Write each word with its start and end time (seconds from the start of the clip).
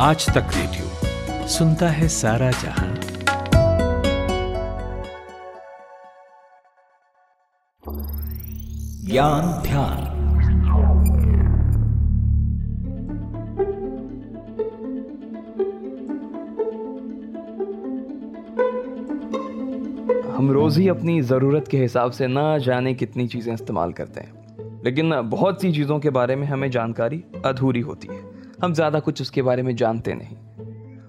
आज 0.00 0.26
तक 0.26 0.50
रेडियो 0.54 1.46
सुनता 1.48 1.88
है 1.88 2.08
सारा 2.08 2.50
जहाँ। 2.50 2.94
ज्ञान 9.06 9.48
ध्यान। 9.62 10.06
हम 20.28 20.50
रोज़ 20.50 20.78
ही 20.80 20.88
अपनी 20.88 21.20
ज़रूरत 21.22 21.68
के 21.68 21.78
हिसाब 21.78 22.10
से 22.12 22.26
ना 22.26 22.56
जाने 22.60 22.94
कितनी 22.94 23.28
चीज़ें 23.28 23.52
इस्तेमाल 23.54 23.92
करते 23.92 24.20
हैं, 24.20 24.80
लेकिन 24.84 25.20
बहुत 25.30 25.60
सी 25.62 25.72
चीज़ों 25.72 25.98
के 25.98 26.10
बारे 26.12 26.36
में 26.36 26.46
हमें 26.46 26.70
जानकारी 26.70 27.24
अधूरी 27.44 27.80
होती 27.82 28.08
है। 28.08 28.37
हम 28.62 28.72
ज़्यादा 28.72 29.00
कुछ 29.00 29.22
उसके 29.22 29.42
बारे 29.42 29.62
में 29.62 29.76
जानते 29.76 30.14
नहीं। 30.14 30.36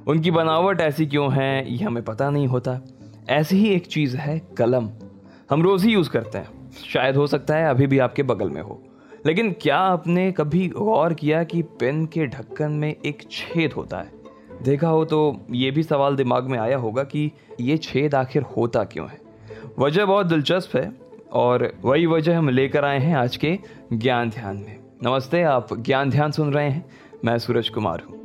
उनकी 0.08 0.32
बनावट 0.32 0.82
ऐसी 0.82 1.06
क्यों 1.06 1.34
है, 1.34 1.74
ये 1.74 1.84
हमें 1.84 2.04
पता 2.04 2.30
नहीं 2.30 2.48
होता। 2.48 2.82
ऐसी 3.30 3.58
ही 3.58 3.70
एक 3.70 3.86
चीज़ 3.86 4.18
है, 4.18 4.42
कलम। 4.58 4.90
हम 5.50 5.62
रोज़ 5.62 5.88
ही 5.88 5.94
यूज़ 5.94 6.10
करते 6.10 6.38
हैं। 6.38 6.72
शायद 6.72 7.16
हो 7.16 7.28
सकता 7.28 7.56
है 7.56 7.70
अभी 7.70 7.88
भी 7.88 8.00
आपके 8.00 8.24
बगल 8.24 8.50
में 8.50 8.62
हो। 8.62 8.84
लेकिन 9.26 9.52
क्या 9.62 9.78
आपने 9.78 10.32
कभी 10.32 10.68
गौर 10.68 11.14
किया 11.14 11.44
कि 11.44 11.62
पेन 11.62 12.06
के 12.06 12.26
ढक्कन 12.28 12.72
में 12.72 12.96
एक 13.06 13.24
छेद 13.32 13.74
होता 13.74 13.98
है? 13.98 14.12
देखा 14.64 14.90
हो 14.90 15.06
तो 15.06 15.46
ये 15.52 15.72
भी 15.72 15.84
सवाल 15.84 16.16
दिमाग 16.16 16.44
में 16.44 16.60
आया 16.60 16.78
होगा 16.78 17.04
कि 17.04 17.32
ये 17.62 17.78
छेद 17.78 18.16
आखिर 18.16 18.42
होता 18.42 18.84
क्यों 18.84 19.10
है? 19.10 19.18
वजह 19.80 20.06
बहुत 20.06 20.26
दिलचस्प 20.26 20.76
है, 20.76 20.92
और 21.34 21.74
वही 21.82 22.06
वजह 22.06 22.38
हम 22.38 22.50
लेकर 22.50 22.86
आए 22.86 23.00
हैं 23.00 23.16
आज 23.16 23.38
के 23.38 23.60
ज्ञान 23.94 24.30
ध्यान 24.30 24.58
में। 24.58 24.80
नमस्ते, 25.04 25.44
आप 25.44 25.68
ज्ञान 25.80 26.10
ध्यान 26.10 26.32
सुन 26.32 26.54
रहे 26.54 26.70
हैं। 26.70 26.86
मैं 27.26 27.38
सूरज 27.38 27.70
कुमार 27.70 28.04
हूँ। 28.10 28.20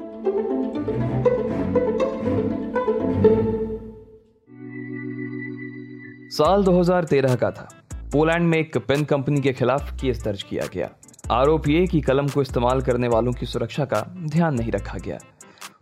साल 6.30 6.64
2013 6.64 7.34
का 7.34 7.50
था। 7.50 7.68
पोलैंड 8.12 8.48
में 8.48 8.58
एक 8.58 8.78
पेन 8.78 9.04
कंपनी 9.04 9.40
के 9.40 9.52
खिलाफ 9.52 9.92
केस 10.00 10.24
दर्ज 10.24 10.42
किया 10.42 10.66
गया। 10.74 10.90
आरोप 11.30 11.68
ये 11.68 11.86
कि 11.86 12.00
कलम 12.00 12.28
को 12.28 12.42
इस्तेमाल 12.42 12.82
करने 12.82 13.08
वालों 13.08 13.32
की 13.32 13.46
सुरक्षा 13.46 13.84
का 13.84 14.14
ध्यान 14.18 14.54
नहीं 14.54 14.72
रखा 14.72 14.98
गया। 14.98 15.18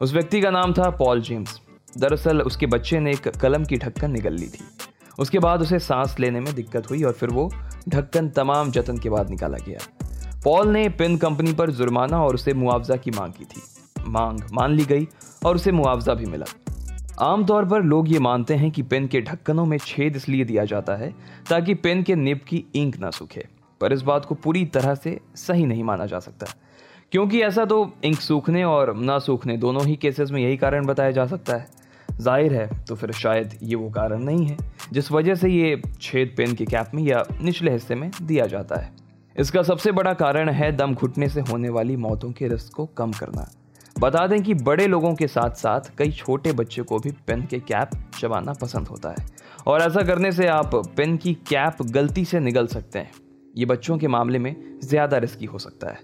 उस 0.01 0.13
व्यक्ति 0.13 0.41
का 0.41 0.51
नाम 0.51 0.73
था 0.73 0.91
पॉल 0.91 1.21
जेम्स। 1.21 1.61
दरअसल 1.99 2.41
उसके 2.41 2.67
बच्चे 2.67 3.01
ने 3.01 3.11
एक 3.11 3.29
कलम 3.29 3.65
की 3.65 3.77
ढक्कन 3.77 4.11
निकल 4.11 4.33
ली 4.33 4.47
थी। 4.47 4.65
उसके 5.19 5.39
बाद 5.39 5.61
उसे 5.61 5.79
सांस 5.79 6.17
लेने 6.21 6.41
में 6.41 6.55
दिक्कत 6.55 6.91
हुई 6.91 7.03
और 7.03 7.13
फिर 7.13 7.29
वो 7.29 7.53
ढक्कन 7.89 8.29
तमाम 8.29 8.71
जतन 8.71 8.99
के 8.99 9.11
बाद 9.11 9.31
निकाला 9.31 9.59
गया। 9.59 9.79
पॉल 10.45 10.69
ने 10.69 10.89
पेन 10.89 11.17
कंपनी 11.17 11.53
पर 11.53 11.71
जुर्माना 11.71 12.23
और 12.23 12.35
उसे 12.35 12.53
मुआवजा 12.55 12.95
की 12.97 13.11
मांग 13.11 13.33
की 13.33 13.45
थी। 13.45 13.61
मांग 14.07 14.39
मान 14.53 14.73
ली 14.73 14.85
गई 14.85 15.07
और 15.47 15.57
उसे 15.57 15.73
मुआवजा 15.73 16.15
भी 16.15 16.25
मिला। 16.27 16.47
आमतौर 17.23 17.65
पर 17.65 17.83
लोग 17.83 18.09
ये 18.09 18.19
मानते 18.19 18.55
हैं 18.55 18.71
कि 18.71 18.83
पेन 18.83 19.07
के 19.07 19.21
ढक्कनों 19.21 19.65
में 19.67 19.77
छेद 19.79 20.17
इसलिए 20.17 20.45
दिया 20.45 20.65
जाता 20.65 20.97
है 20.97 21.11
ताकि 21.51 21.75
पेन 21.77 22.03
के 22.03 22.15
निब 22.15 22.41
की 22.49 22.65
इंक 22.75 22.99
ना 23.01 23.11
सूखे, 23.11 23.45
पर 23.81 23.93
इस 23.93 24.03
बात 24.03 24.25
को 24.25 24.35
पूरी 24.37 24.65
तरह 24.67 24.95
से 24.95 25.19
सही 25.37 25.67
नहीं 25.67 25.85
माना 25.85 26.07
जा 26.07 26.19
सकता। 26.19 26.47
क्योंकि 27.13 27.41
ऐसा 27.43 27.65
तो 27.65 27.93
इंक 28.05 28.21
सूखने 28.21 28.65
और 28.65 28.95
ना 28.97 29.19
सूखने 29.19 29.57
दोनों 29.57 29.85
ही 29.87 29.95
केसेस 29.97 30.31
में 30.31 30.41
यही 30.41 30.57
कारण 30.57 30.87
बताया 30.87 31.11
जा 31.11 31.27
सकता 31.27 31.57
है। 31.57 31.67
ज़ाहिर 32.11 32.55
है 32.55 32.67
तो 32.85 32.95
फिर 32.95 33.13
शायद 33.13 33.59
ये 33.63 33.75
वो 33.75 33.91
कारण 33.91 34.25
नहीं 34.25 34.47
है, 34.47 34.57
जिस 34.93 35.13
वजह 35.13 35.35
से 35.35 35.49
ये 35.49 35.81
छेद 36.01 36.35
पेन 36.37 36.55
के 36.55 36.65
कैप 36.65 36.91
में 36.95 37.03
या 37.03 37.25
निचले 37.41 37.71
हिस्से 37.71 37.95
में 37.95 38.11
दिया 38.23 38.47
जाता 38.47 38.81
है। 38.81 38.91
इसका 39.37 39.63
सबसे 39.63 39.93
बड़ा 39.93 40.13
कारण 40.15 40.49
है 40.51 40.71
दम 40.77 40.95
घुटने 40.95 41.29
से 41.29 41.41
होने 41.41 41.69
वाली 41.69 41.97
मौतों 41.97 42.31
के 42.33 42.49
रिस्क 42.49 42.73
को 42.75 42.87
कम 42.97 43.13
करना। 43.13 43.47
बता 44.01 44.27
दें 44.27 44.43
कि 44.43 44.55
बड़े 44.55 44.87
लोगों 44.87 45.15
के 45.15 45.27
साथ 45.27 45.55
साथ 45.57 45.91
कई 45.99 46.11
छोटे 46.11 46.53
बच्चे 46.53 46.83
को 46.83 46.99
भी 46.99 47.11
पेन 47.27 47.43
के 47.43 47.59
कैप 47.61 47.91
चबाना 48.19 48.53
पसंद 48.53 48.89
होता 48.89 49.11
है। 49.11 49.27
और 49.67 49.83
ऐसा 49.83 50.03
करने 50.03 50.33
से 50.33 50.47
आप 50.49 50.75
पेन 50.97 51.17
की 51.17 51.35
कैप 51.49 51.83
गलती 51.91 52.25
से 52.25 52.41
निगल 52.41 52.67
सकते 52.67 52.99
हैं। 52.99 53.11
ये 53.55 53.67
बच्चों 53.67 53.99
के 53.99 54.09
मामले 54.09 54.39
में 54.39 54.55
ज़्यादा 54.81 55.19
रिस्की 55.19 55.45
हो 55.45 55.59
सकता 55.59 55.91
है। 55.91 55.99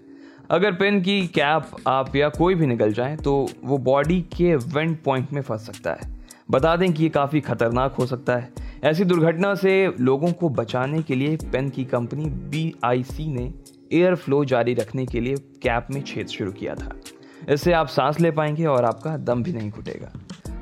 अगर 0.50 0.72
पेन 0.72 1.00
की 1.03 1.27
कैप 1.28 1.71
आप 1.87 2.16
या 2.16 2.28
कोई 2.28 2.55
भी 2.55 2.66
निकल 2.66 2.93
जाए 2.93 3.16
तो 3.16 3.34
वो 3.65 3.78
बॉडी 3.78 4.21
के 4.37 4.55
वेंट 4.56 5.03
पॉइंट 5.05 5.33
में 5.33 5.43
फंस 5.43 5.66
सकता 5.66 5.93
है। 5.93 6.16
बता 6.50 6.75
दें 6.77 6.93
कि 6.93 7.03
ये 7.03 7.09
काफ़ी 7.10 7.41
खतरनाक 7.41 7.95
हो 7.95 8.06
सकता 8.06 8.37
है। 8.37 8.68
ऐसी 8.84 9.05
दुर्घटना 9.05 9.55
से 9.55 9.94
लोगों 10.00 10.33
को 10.33 10.49
बचाने 10.49 11.03
के 11.03 11.15
लिए 11.15 11.37
पेन 11.37 11.69
की 11.69 11.84
कंपनी 11.84 12.25
BIC 12.25 13.21
ने 13.21 13.55
एयर 13.93 14.15
फ्लो 14.15 14.44
जारी 14.44 14.75
रखने 14.75 15.06
के 15.06 15.21
लिए 15.21 15.34
कैप 15.34 15.87
में 15.91 16.03
छेद 16.03 16.27
शुरू 16.27 16.53
किया 16.53 16.75
था। 16.75 16.91
इससे 17.49 17.72
आप 17.72 17.87
सांस 17.87 18.21
ले 18.21 18.31
पाएँगे 18.31 18.65
और 18.65 18.84
आपका 18.84 19.16
दम 19.16 19.43
भी 19.43 19.53
नहीं 19.53 19.71
घुटेगा। 19.71 20.12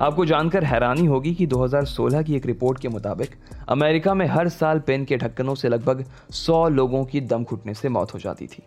आपको 0.01 0.25
जानकर 0.25 0.65
हैरानी 0.65 1.07
होगी 1.07 1.35
कि 1.35 1.47
2016 1.47 2.23
की 2.23 2.37
एक 2.37 2.47
रिपोर्ट 2.47 2.81
के 2.81 2.89
मुताबिक 2.89 3.31
अमेरिका 3.69 4.15
में 4.15 4.27
हर 4.27 4.49
साल 4.49 4.79
पेन 4.79 5.05
के 5.05 5.17
ढक्कनों 5.17 5.55
से 5.55 5.69
लगभग 5.69 6.05
100 6.31 6.69
लोगों 6.69 7.05
की 7.05 7.21
दम 7.21 7.45
घुटने 7.45 7.75
से 7.75 7.89
मौत 7.89 8.15
हो 8.15 8.19
जाती 8.19 8.47
थी। 8.47 8.63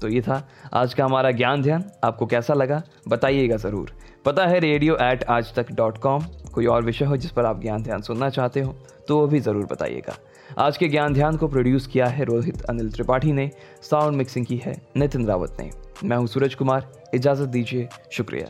तो 0.00 0.08
ये 0.08 0.20
था 0.20 0.48
आज 0.72 0.94
का 0.94 1.04
हमारा 1.04 1.30
ज्ञान 1.30 1.62
ध्यान। 1.62 1.84
आपको 2.04 2.26
कैसा 2.26 2.54
लगा? 2.54 2.82
बताइएगा 3.08 3.56
ज़रूर। 3.56 3.92
पता 4.24 4.46
है 4.46 4.60
रेडियो 4.60 4.96
एट 5.02 5.24
आज 5.24 5.54
तक 5.54 5.72
डॉट 5.72 5.98
कॉम 5.98 6.22
कोई 6.54 6.66
और 6.66 6.84
विषय 6.84 7.04
हो 7.04 7.16
जिस 7.16 7.30
पर 7.30 7.44
आप 7.44 7.60
ज्ञान 7.62 7.82
ध्यान 7.82 8.02
सुनना 8.02 8.28
चाहते 8.30 8.60
हो 8.60 8.74
तो 9.08 9.18
वो 9.18 9.26
भी 9.26 9.40
ज़रूर 9.40 9.66
बताइएगा। 9.66 10.16
आज 10.58 10.76
के 10.76 10.88
ज्ञान 10.88 11.14
ध्यान 11.14 11.36
को 11.36 11.48
प्रोड्यूस 11.48 11.86
किया 11.86 12.06
है 12.06 12.24
रोहित 12.24 12.62
अनिल 12.62 12.90
त्रिपाठी 12.92 13.32
ने 13.32 13.50
साउंड 13.82 14.16
मिक्सिंग 14.16 14.46
की 14.46 14.56
है 14.56 14.76
नितिन 14.96 15.26
रावत 15.26 15.56
ने। 15.60 15.70
मैं 16.04 16.16
हूँ 16.16 16.26
सूरज 16.26 16.54
कुमार, 16.54 16.90
इजाज़त 17.14 17.48
दीजिए, 17.48 17.88
शुक्रिया। 18.12 18.46